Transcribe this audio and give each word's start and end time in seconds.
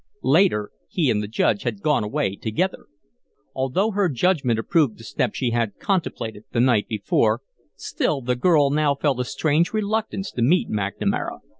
Later, 0.23 0.71
he 0.89 1.11
and 1.11 1.21
the 1.21 1.27
Judge 1.27 1.61
had 1.61 1.83
gone 1.83 2.03
away 2.03 2.35
together. 2.35 2.87
Although 3.53 3.91
her 3.91 4.09
judgment 4.09 4.57
approved 4.57 4.97
the 4.97 5.03
step 5.03 5.35
she 5.35 5.51
had 5.51 5.77
contemplated 5.77 6.43
the 6.51 6.59
night 6.59 6.87
before, 6.87 7.41
still 7.75 8.19
the 8.19 8.35
girl 8.35 8.71
now 8.71 8.95
felt 8.95 9.19
a 9.19 9.23
strange 9.23 9.73
reluctance 9.73 10.31
to 10.31 10.41
meet 10.41 10.71
McNamara. 10.71 11.41